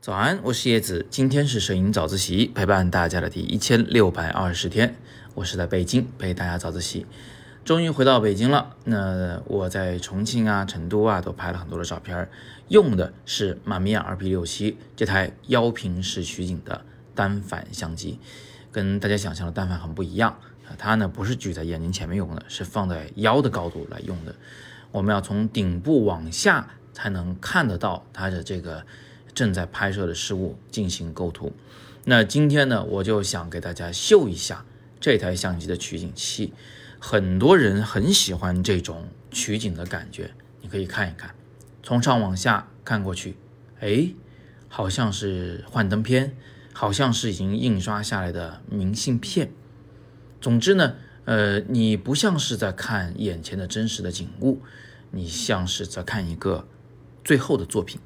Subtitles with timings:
[0.00, 4.94] 早安，我是叶子，今天是摄影早自习陪伴大家的第一千六百二十天，
[5.34, 7.04] 我是在北京陪大家早自习，
[7.64, 8.76] 终于回到北京了。
[8.84, 12.28] 那我在重庆啊、成都啊都拍了很多的照片，
[12.68, 16.84] 用的是马米亚 RP 六七这台腰平式取景的
[17.14, 18.20] 单反相机，
[18.70, 20.38] 跟大家想象的单反很不一样，
[20.78, 24.32] 它呢不是举在眼睛前面用的，是放在腰的高度来用的，
[24.92, 28.84] 我们要从顶部往下才能看得到它的这个。
[29.34, 31.52] 正在拍摄的事物进行构图，
[32.04, 34.64] 那今天呢，我就想给大家秀一下
[34.98, 36.54] 这台相机的取景器。
[36.98, 40.30] 很多人很喜欢这种取景的感觉，
[40.62, 41.34] 你可以看一看，
[41.82, 43.36] 从上往下看过去，
[43.80, 44.08] 哎，
[44.70, 46.34] 好像是幻灯片，
[46.72, 49.52] 好像是已经印刷下来的明信片。
[50.40, 50.94] 总之呢，
[51.26, 54.62] 呃，你不像是在看眼前的真实的景物，
[55.10, 56.66] 你像是在看一个
[57.22, 58.00] 最后的作品。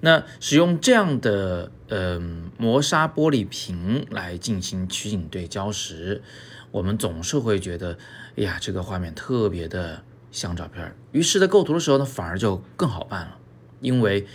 [0.00, 2.20] 那使用这样的呃
[2.58, 6.22] 磨砂玻璃瓶来进行取景对焦时，
[6.70, 7.96] 我们总是会觉得，
[8.36, 10.94] 哎呀，这个画面特别的像照片。
[11.12, 13.38] 于是，在构图的时候呢，反而就更好办了，
[13.80, 14.26] 因为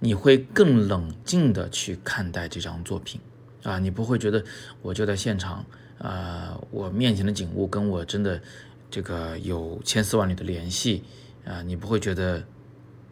[0.00, 3.20] 你会更冷静的去看待这张作品
[3.62, 4.44] 啊，你不会觉得
[4.82, 5.64] 我就在现场
[5.98, 8.40] 啊，我面前的景物跟我真的
[8.90, 11.04] 这个有千丝万缕的联系
[11.44, 12.44] 啊，你不会觉得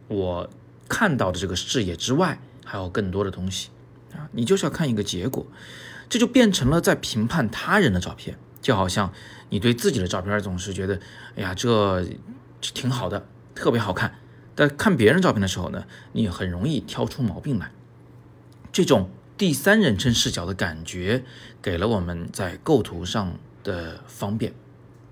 [0.07, 0.49] 我。
[0.87, 3.69] 看到的这个视野之外，还有更多的东西
[4.13, 4.29] 啊！
[4.33, 5.43] 你就是要看一个结果，
[6.07, 9.11] 这就变成了在评判他人的照片，就好像
[9.49, 11.01] 你对自己的照片总是觉得，
[11.35, 12.05] 哎呀，这
[12.61, 13.25] 挺好的，
[13.55, 14.19] 特别好看。
[14.53, 17.71] 但看别人照片的时候呢，你很容易挑出毛病来。
[18.71, 21.25] 这种第三人称视角的感觉，
[21.61, 24.53] 给了我们在构图上的方便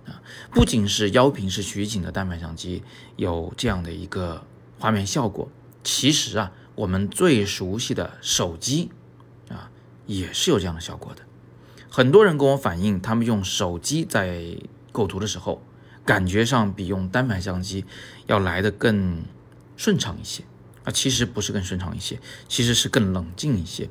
[0.06, 0.24] 啊！
[0.50, 2.84] 不仅是腰平式取景的单反相机
[3.18, 4.46] 有这样的一个
[4.80, 5.52] 画面效果。
[5.84, 8.92] 其实啊，我们最熟悉的手机
[9.50, 9.70] 啊，
[10.06, 11.24] 也是有这样的效果的。
[11.90, 14.56] 很多人跟我反映，他们用手机在
[14.94, 15.62] 构图的时候，
[16.06, 17.84] 感觉上比用单反相机
[18.28, 19.26] 要来的更
[19.76, 20.46] 顺畅一些
[20.86, 20.92] 啊。
[20.94, 23.90] 其实不是更顺畅一些，其实是更冷静一些。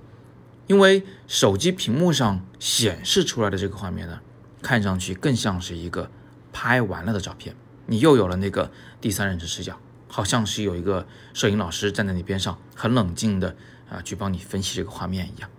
[0.73, 4.21] 因为手机屏幕上显示出来的这个画面呢，
[4.63, 6.11] 看上去更像是一个
[6.51, 9.79] 拍完了的照片，你又有了那个第三人称视角。
[10.09, 13.55] 好像是有一个摄影老师站在你边上，很冷静的
[13.91, 15.51] 啊，去帮你分析这个画面一样。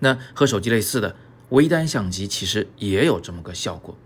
[0.00, 1.16] 那和手机类似的
[1.48, 3.96] 微单相机其实也有这么个效果，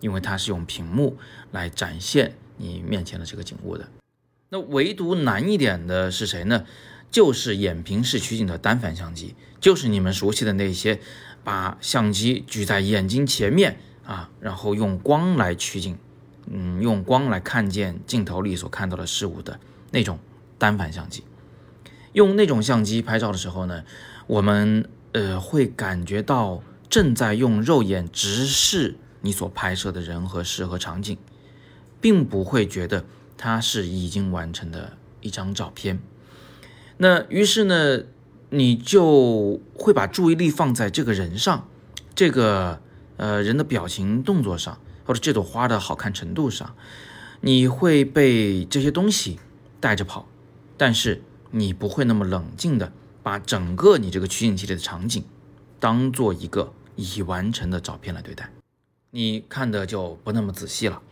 [0.00, 1.18] 因为它是用屏幕
[1.50, 3.86] 来展现你面前的这个景物的。
[4.48, 6.64] 那唯独难一点的是谁呢？
[7.12, 10.98] 就是眼平式取景的单反相机，就是你们熟悉的那些
[11.44, 15.96] 把相机举在眼睛前面啊，然后用光来取景。
[16.50, 19.60] 嗯，用光来看见镜头里所看到的事物的
[19.92, 20.18] 那种
[20.58, 21.22] 单反相机，
[22.14, 23.84] 用那种相机拍照的时候呢，
[24.26, 31.16] 我们呃会感觉到正在用肉眼直视你所拍摄的人和事和场景，
[32.00, 33.04] 并不会觉得
[33.38, 36.00] 它是已经完成的一张照片。
[37.02, 38.04] 那于是呢，
[38.50, 41.68] 你就会把注意力放在这个人上，
[42.14, 42.80] 这个
[43.16, 44.78] 呃人的表情动作上。
[45.04, 46.76] 或者这朵花的好看程度上，
[47.40, 49.40] 你会被这些东西
[49.80, 50.28] 带着跑，
[50.76, 55.24] 但是你不会那么冷静的把整个你这个取景器里的场景
[55.80, 58.48] 当做一个已完成的照片来对待，
[59.10, 61.02] 你看的就不那么仔细了。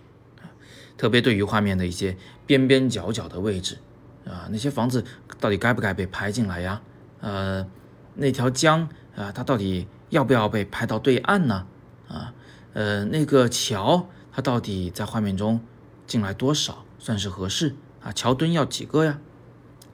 [0.97, 3.79] 特别对于画面的一些边边角角的位置
[4.25, 5.05] 啊，那些房子
[5.39, 6.81] 到底该不该被拍进来呀？
[7.21, 7.67] 呃，
[8.15, 11.67] 那条江啊，它到底要不要被拍到对岸呢？
[12.09, 12.35] 啊？
[12.73, 15.61] 呃，那个桥它到底在画面中
[16.07, 18.13] 进来多少算是合适啊？
[18.13, 19.19] 桥墩要几个呀？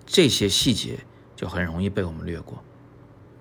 [0.05, 1.01] 这些细节
[1.35, 2.63] 就很容易被我们略过。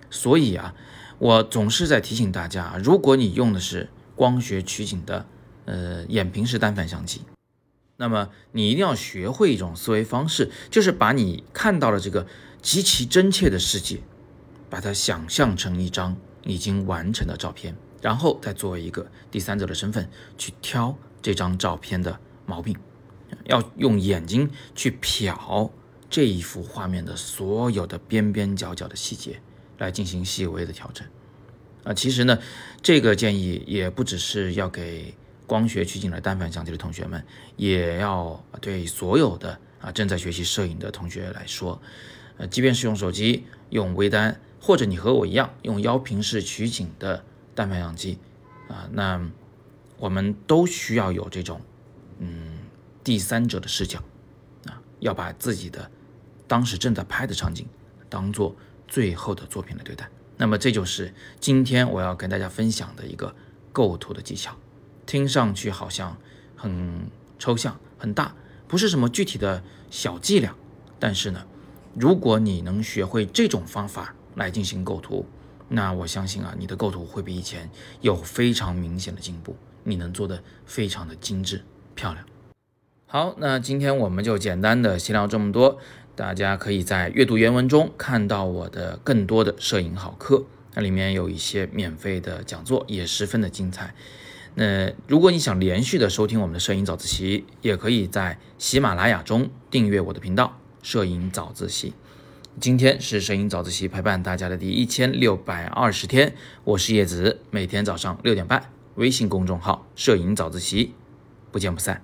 [0.10, 0.74] 所以啊，
[1.18, 5.26] 我总是在提醒大家，如果你用的是光学取景的
[5.66, 7.22] 呃眼平式单反相机，
[7.98, 12.28] 那么你一定要学会一种思维方式，就是把你看到的这个
[12.62, 14.02] 极其真切的世界，
[14.70, 17.76] 把它想象成一张已经完成的照片。
[18.02, 20.08] 然后再作为一个第三者的身份
[20.38, 22.76] 去挑这张照片的毛病，
[23.46, 25.72] 要用眼睛去瞟
[26.08, 29.42] 这一幅画面的所有的边边角角的细节，
[29.80, 31.08] 来进行细微的调整。
[31.84, 32.38] 啊，其实呢，
[32.84, 35.16] 这个建议也不只是要给
[35.48, 37.26] 光学取景的单反相机的同学们，
[37.56, 41.82] 也要对所有的啊正在学习摄影的同学来说。
[42.38, 47.24] 呃，即便是用手机、用微单，或者你和我一样用腰平式取景的。
[47.58, 48.20] 单反相机
[48.68, 49.32] 啊，那
[49.96, 51.62] 我们都需要有这种
[52.20, 52.58] 嗯
[53.02, 53.98] 第三者的视角
[54.66, 55.90] 啊，要把自己的
[56.50, 57.66] 当时正在拍的场景
[58.10, 58.54] 当做
[58.90, 60.10] 最后的作品来对待。
[60.36, 63.34] 那么这就是今天我要跟大家分享的一个
[63.72, 64.54] 构图的技巧。
[65.06, 66.18] 听上去好像
[66.56, 67.08] 很
[67.38, 68.36] 抽象、很大，
[68.68, 70.56] 不是什么具体的小伎俩。
[71.00, 71.46] 但是呢，
[71.94, 75.26] 如果你能学会这种方法来进行构图，
[75.68, 77.70] 那我相信啊，你的构图会比以前
[78.02, 81.64] 有非常明显的进步，你能做的非常的精致
[81.96, 82.26] 漂亮。
[83.08, 85.80] 好，那今天我们就简单的先聊这么多。
[86.16, 93.94] 大家可以在阅读原文中看到我的更多的摄影好课，那里面有一些免费的讲座，也十分的精彩。
[94.56, 101.94] 那如果你想连续的收听我们的摄影早自习，也可以在喜马拉雅中订阅我的频道“摄影早自习”。
[102.58, 110.94] 今天是摄影早自习陪伴大家的第一千六百二十天，我是叶子，每天早上六点半，微信公众号“摄影早自习”，
[111.52, 112.02] 不见不散。